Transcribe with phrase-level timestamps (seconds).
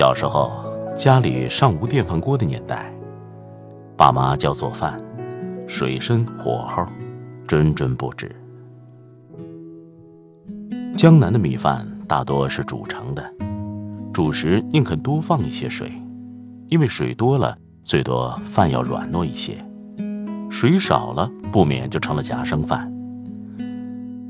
[0.00, 0.50] 小时候，
[0.96, 2.90] 家里尚无电饭锅的年代，
[3.98, 4.98] 爸妈教做饭，
[5.68, 6.82] 水深火候，
[7.46, 8.34] 谆谆不止。
[10.96, 11.86] 江南的米饭。
[12.08, 13.22] 大多是煮成的，
[14.10, 15.92] 煮时宁肯多放一些水，
[16.68, 19.52] 因为水多了，最多饭要软糯一些；
[20.50, 22.90] 水少了，不免就成了夹生饭。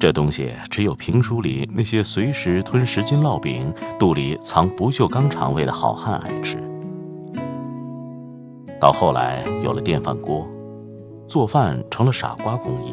[0.00, 6.56] 这东西只有评书里那些随时吞十斤烙饼、肚里藏不锈钢肠胃的好汉爱吃。
[8.80, 10.48] 到后来有了电饭锅，
[11.28, 12.92] 做饭成了傻瓜工艺，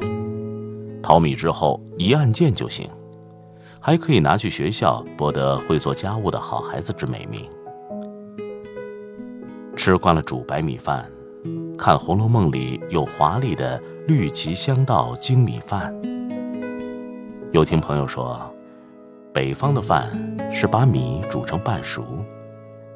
[1.02, 2.90] 淘米之后一按键就行。
[3.80, 7.50] 还可以拿去学校博得会做家务的好孩子之美名。
[9.78, 11.10] 吃惯了煮白米饭，
[11.78, 15.96] 看《红楼梦》里有华丽的绿旗香道精米饭。
[17.58, 18.40] 又听朋友说，
[19.34, 20.12] 北方的饭
[20.54, 22.04] 是把米煮成半熟，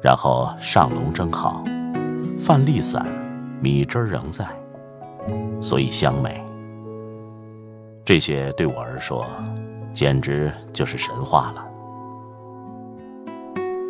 [0.00, 1.64] 然后上笼蒸好，
[2.38, 3.04] 饭粒散，
[3.60, 4.46] 米汁仍在，
[5.60, 6.40] 所以香美。
[8.04, 9.26] 这些对我而说。
[9.92, 11.64] 简直就是神话了。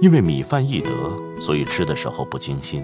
[0.01, 0.91] 因为米饭易得，
[1.39, 2.83] 所以吃的时候不精心。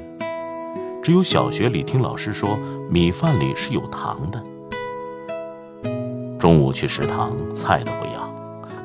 [1.03, 2.51] 只有小学里听老师说，
[2.91, 4.45] 米饭里是有糖的。
[6.39, 8.33] 中午去食堂，菜都不要，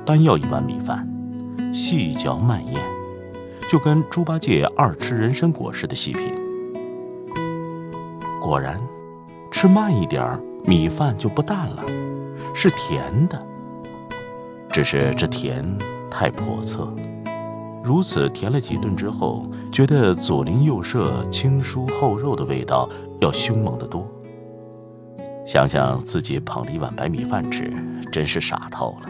[0.04, 1.08] 单要一碗米饭，
[1.72, 2.80] 细嚼慢咽，
[3.70, 6.34] 就跟猪八戒二吃人参果似的细品。
[8.42, 8.82] 果然，
[9.52, 11.83] 吃慢一点儿米饭就不淡了，
[12.55, 13.39] 是甜的。
[14.72, 15.64] 只是这甜
[16.10, 16.92] 太叵测，
[17.83, 22.89] 如此甜了几顿之后，觉得左邻右舍清酥厚肉的味道
[23.22, 24.08] 要凶猛得多。
[25.45, 27.71] 想想自己捧着一碗白米饭吃，
[28.11, 29.09] 真是傻透了。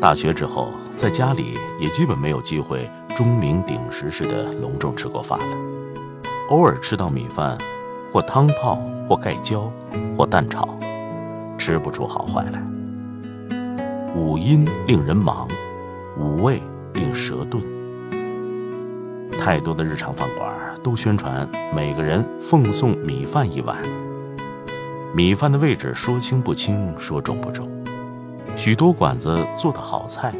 [0.00, 5.46] 大学之后，在家里也基本没有机会钟鸣鼎食似的隆重吃过饭了，
[6.50, 7.56] 偶尔吃到米饭，
[8.12, 8.78] 或汤泡。
[9.08, 9.72] 或盖浇，
[10.18, 10.68] 或蛋炒，
[11.56, 12.62] 吃不出好坏来。
[14.14, 15.48] 五音令人忙，
[16.18, 16.60] 五味
[16.92, 17.77] 令舌钝。
[19.32, 20.52] 太多的日常饭馆
[20.82, 23.76] 都宣传每个人奉送米饭一碗，
[25.14, 27.68] 米饭的位置说轻不轻，说重不重。
[28.56, 30.32] 许多馆子做的好菜，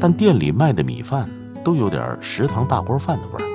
[0.00, 1.28] 但店里卖的米饭
[1.64, 3.46] 都有点食堂大锅饭的味儿。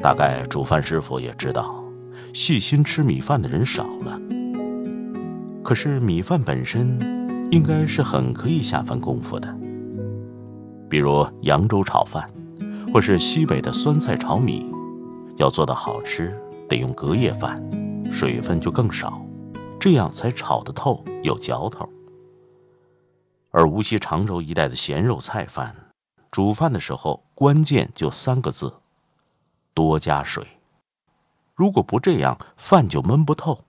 [0.00, 1.80] 大概煮饭师傅也知道。
[2.32, 4.20] 细心吃米饭的人少了，
[5.62, 6.98] 可是米饭本身
[7.52, 9.48] 应该是很可以下饭功夫的。
[10.88, 12.28] 比如扬州炒饭，
[12.94, 14.72] 或是西北的酸菜炒米，
[15.36, 17.60] 要做的好吃，得用隔夜饭，
[18.12, 19.20] 水分就更少，
[19.80, 21.88] 这样才炒得透有嚼头。
[23.50, 25.74] 而无锡常州一带的咸肉菜饭，
[26.30, 28.72] 煮饭的时候关键就三个字：
[29.74, 30.46] 多加水。
[31.56, 33.64] 如果不这样，饭就焖不透。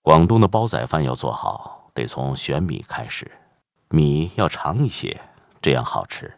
[0.00, 3.30] 广东的煲仔饭要做好，得从选米开始，
[3.90, 5.20] 米要长一些，
[5.60, 6.35] 这样好吃。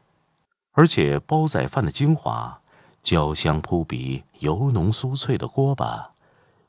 [0.78, 2.60] 而且煲仔饭的精华，
[3.02, 6.12] 焦香扑鼻、油浓酥脆的锅巴，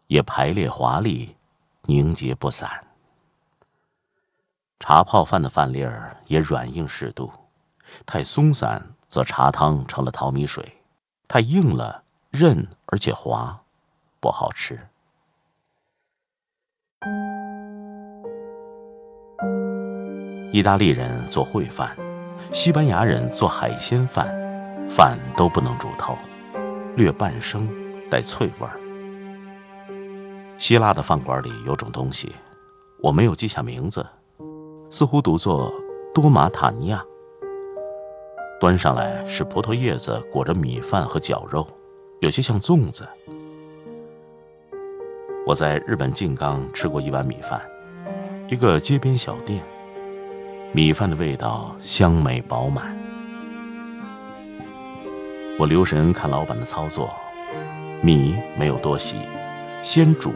[0.08, 1.36] 也排列华丽，
[1.84, 2.88] 凝结不散。
[4.80, 7.32] 茶泡饭的饭粒儿也软硬适度，
[8.08, 10.82] 太松散则茶汤成了淘米水，
[11.28, 12.04] 太硬了。
[12.32, 13.62] 韧而且滑，
[14.20, 14.88] 不好吃。
[20.52, 21.96] 意大利人做烩饭，
[22.52, 24.28] 西班牙人做海鲜饭，
[24.90, 26.18] 饭都不能煮透，
[26.96, 27.70] 略半生，
[28.10, 28.80] 带脆味儿。
[30.58, 32.34] 希腊的饭馆里有种东西，
[33.04, 34.04] 我没有记下名字，
[34.90, 35.72] 似乎读作
[36.14, 37.04] 多玛塔尼亚。
[38.60, 41.66] 端上来是葡萄叶子裹着米饭和绞肉。
[42.20, 43.08] 有些像粽子。
[45.46, 47.62] 我在日本静冈吃过一碗米饭，
[48.50, 49.64] 一个街边小店，
[50.72, 52.96] 米饭的味道香美饱满。
[55.58, 57.10] 我留神看老板的操作，
[58.02, 59.16] 米没有多洗，
[59.82, 60.32] 先煮，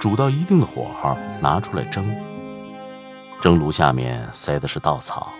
[0.00, 2.02] 煮到一定的火候拿出来蒸，
[3.42, 5.30] 蒸炉下面塞的是稻草，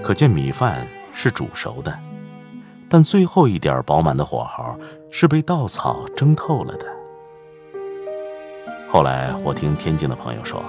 [0.00, 1.92] 可见米饭是煮熟的。
[2.88, 4.78] 但最后一点饱满的火候
[5.10, 6.86] 是被稻草蒸透了的。
[8.88, 10.62] 后来我听天津的朋友说，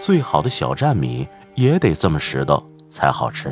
[0.00, 3.48] 最好的小站米也得这么拾掇才好吃。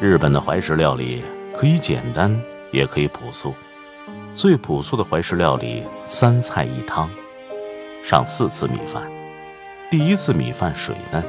[0.00, 1.22] 日本的怀石料理
[1.56, 2.38] 可以简单，
[2.70, 3.54] 也可以朴素。
[4.34, 7.08] 最朴素的怀石料理，三菜一汤，
[8.04, 9.02] 上四次米饭。
[9.90, 11.22] 第一次米饭水嫩，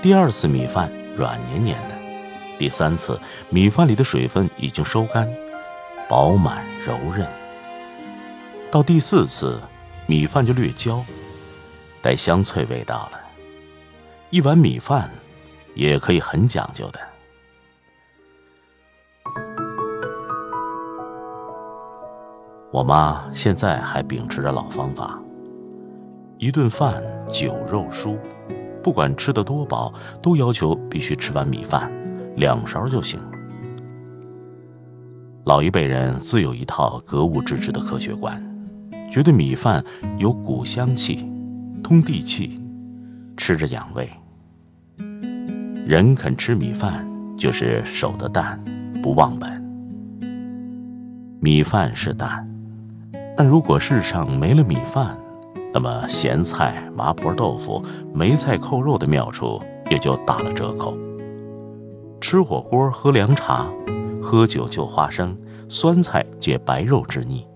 [0.00, 1.94] 第二次米饭软黏黏的，
[2.56, 3.18] 第三次
[3.50, 5.28] 米饭里的水分已经收干，
[6.08, 7.26] 饱满柔韧。
[8.70, 9.60] 到第四次，
[10.06, 11.04] 米饭就略焦，
[12.06, 13.18] 带香脆味道了。
[14.30, 15.10] 一碗米饭，
[15.74, 17.00] 也可以很讲究的。
[22.70, 25.20] 我妈现在还秉持着老方法，
[26.38, 28.16] 一顿饭酒肉蔬，
[28.84, 29.92] 不管吃的多饱，
[30.22, 31.90] 都要求必须吃碗米饭，
[32.36, 33.20] 两勺就行。
[35.42, 38.40] 老一辈人自有一套格物致知的科学观，
[39.10, 39.84] 觉得米饭
[40.18, 41.28] 有谷香气，
[41.86, 42.60] 通地气，
[43.36, 44.10] 吃着养胃。
[45.86, 47.06] 人肯吃米饭，
[47.38, 48.60] 就是守得淡，
[49.00, 49.48] 不忘本。
[51.40, 52.44] 米饭是淡。
[53.36, 55.16] 但如果世上没了米饭，
[55.72, 57.80] 那么咸菜、麻婆豆腐、
[58.12, 60.98] 梅菜扣肉的妙处也就打了折扣。
[62.20, 63.64] 吃火锅喝凉茶，
[64.20, 67.46] 喝酒就花生，酸菜解白肉之腻，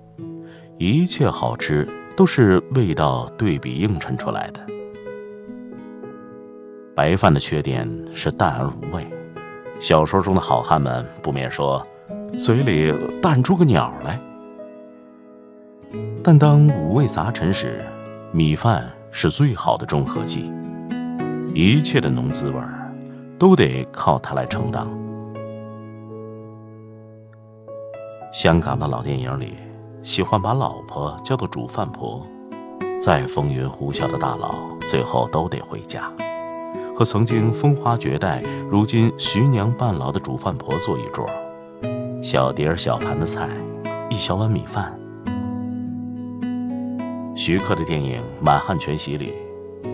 [0.79, 1.85] 一切好吃
[2.21, 4.61] 都是味道对比映衬出来的。
[6.95, 9.07] 白饭的缺点是淡而无味，
[9.81, 11.83] 小说中的好汉们不免说，
[12.39, 14.21] 嘴里淡出个鸟来。
[16.23, 17.83] 但当五味杂陈时，
[18.33, 20.53] 米饭是最好的中和剂，
[21.55, 22.61] 一切的浓滋味
[23.39, 24.87] 都得靠它来承担。
[28.31, 29.55] 香港的老电影里，
[30.03, 32.27] 喜欢把老婆叫做煮饭婆，
[33.03, 34.55] 再风云呼啸的大佬，
[34.89, 36.11] 最后都得回家，
[36.97, 41.27] 和曾经风华绝代、如今徐娘半老的煮饭婆坐一桌，
[42.23, 43.47] 小碟儿小盘的菜，
[44.09, 44.99] 一小碗米饭。
[47.37, 49.35] 徐克的电影《满汉全席》里，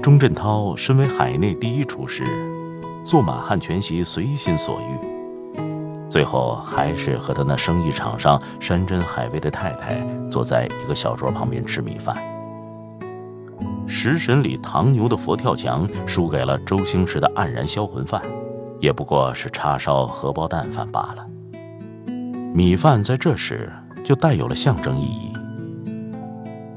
[0.00, 2.22] 钟镇涛身为海内第一厨师，
[3.04, 4.98] 做满汉全席随心所欲，
[6.16, 12.16] 最后还是和他那生意场上山珍海味的太太坐在一个小桌旁边吃米饭。
[13.86, 18.22] 食神里唐牛的佛跳墙输给了周星驰的黯然销魂饭，
[18.80, 21.26] 也不过是叉烧荷包蛋饭罢了。
[22.54, 23.70] 米饭在这时
[24.02, 25.32] 就带有了象征意义。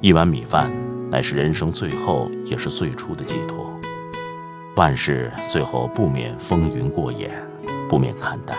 [0.01, 0.69] 一碗米饭，
[1.09, 3.73] 乃是人生最后也是最初的寄托。
[4.75, 7.31] 万事最后不免风云过眼，
[7.89, 8.57] 不免看淡。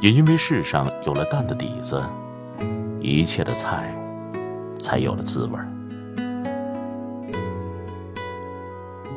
[0.00, 2.00] 也因为世上有了蛋的底子，
[3.00, 3.92] 一切的菜
[4.78, 5.66] 才有了滋味儿。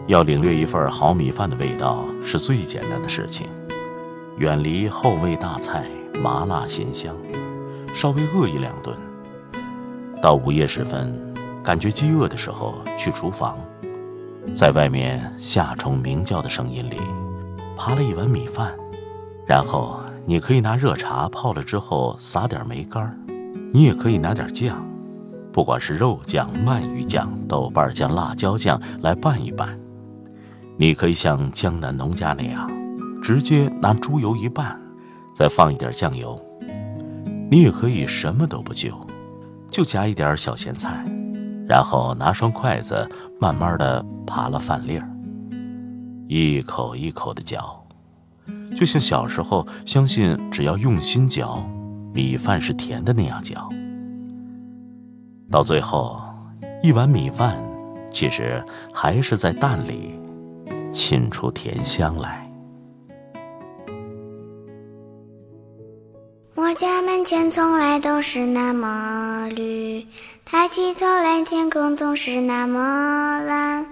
[0.07, 3.47] 要领略一份好米饭的味道，是最简单的事情。
[4.37, 5.85] 远离后味大菜，
[6.19, 7.15] 麻辣咸香，
[7.93, 8.97] 稍微饿一两顿。
[10.19, 11.13] 到午夜时分，
[11.63, 13.59] 感觉饥饿的时候，去厨房，
[14.55, 16.97] 在外面夏虫鸣叫的声音里，
[17.77, 18.73] 扒了一碗米饭，
[19.45, 23.17] 然后你可以拿热茶泡了之后撒点梅干儿
[23.73, 24.85] 你也可以拿点酱，
[25.51, 29.77] 不管是肉酱、鳗鱼酱、豆瓣酱、辣椒酱来拌一拌。
[30.77, 32.69] 你可以像江南农家那样，
[33.21, 34.79] 直接拿猪油一拌，
[35.35, 36.39] 再放一点酱油。
[37.49, 38.89] 你也可以什么都不就。
[39.69, 41.05] 就夹一点小咸菜，
[41.65, 43.09] 然后拿双筷子
[43.39, 45.09] 慢慢的扒了饭粒儿，
[46.27, 47.80] 一口一口的嚼，
[48.75, 51.63] 就像小时候相信只要用心嚼，
[52.13, 53.69] 米饭是甜的那样嚼。
[55.51, 56.21] 到最后，
[56.81, 57.61] 一碗米饭
[58.11, 58.63] 其实
[58.93, 60.19] 还是在蛋里
[60.91, 62.47] 沁出甜香来。
[66.55, 70.05] 我家门前从来都是那么绿，
[70.45, 73.85] 抬起头来，天空总是那么蓝。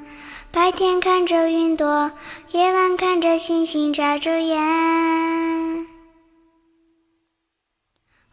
[0.51, 2.11] 白天看着云朵，
[2.51, 4.57] 夜晚看着星星眨着眼。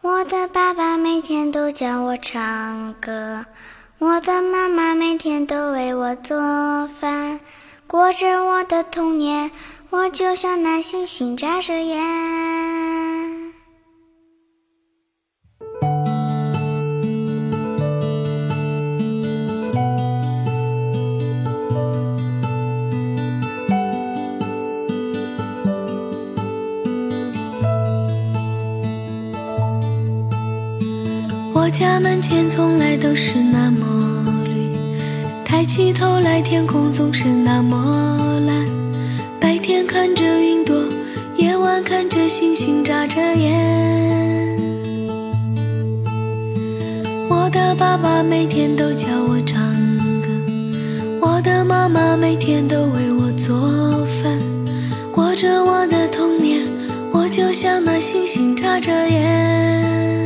[0.01, 3.45] 我的爸爸每天都教我唱歌，
[3.99, 7.39] 我的妈妈每天都为我做饭，
[7.87, 9.51] 过着我的童年，
[9.91, 12.86] 我就像那星星眨着眼。
[31.67, 34.71] 我家门前从来都是那么绿，
[35.45, 38.65] 抬起头来，天空总是那么蓝。
[39.41, 40.77] 白天看着云朵，
[41.37, 44.57] 夜晚看着星星眨着眼。
[47.29, 49.61] 我的爸爸每天都教我唱
[50.23, 50.29] 歌，
[51.21, 54.39] 我的妈妈每天都为我做饭，
[55.11, 56.65] 过着我的童年，
[57.13, 60.26] 我就像那星星眨着眼。